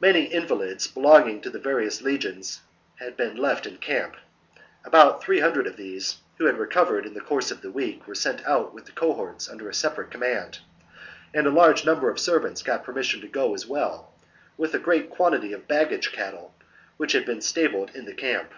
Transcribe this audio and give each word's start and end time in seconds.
Many 0.00 0.24
invalids 0.24 0.86
belonging 0.86 1.42
to 1.42 1.50
the 1.50 1.58
various 1.58 2.00
legions 2.00 2.62
had 2.94 3.14
been 3.14 3.36
left 3.36 3.66
in 3.66 3.76
camp. 3.76 4.16
About 4.86 5.22
three 5.22 5.40
hundred 5.40 5.66
of 5.66 5.76
these, 5.76 6.16
who 6.38 6.46
had 6.46 6.56
recovered 6.56 7.04
in 7.04 7.12
the 7.12 7.20
course 7.20 7.50
of 7.50 7.60
the 7.60 7.70
week, 7.70 8.06
were 8.06 8.14
sent 8.14 8.42
out 8.46 8.72
with 8.72 8.86
the 8.86 8.92
cohorts 8.92 9.50
under 9.50 9.68
a 9.68 9.74
separate 9.74 10.10
command; 10.10 10.60
and 11.34 11.46
a 11.46 11.50
large 11.50 11.84
number 11.84 12.08
of 12.08 12.18
servants 12.18 12.62
got 12.62 12.84
permission 12.84 13.20
to 13.20 13.28
go 13.28 13.52
as 13.52 13.66
well, 13.66 14.14
with 14.56 14.72
a 14.72 14.78
great 14.78 15.10
quantity 15.10 15.52
of 15.52 15.68
baggage 15.68 16.10
cattle 16.10 16.54
which 16.96 17.12
had 17.12 17.26
been 17.26 17.42
stabled 17.42 17.90
in 17.94 18.06
the 18.06 18.14
camp. 18.14 18.54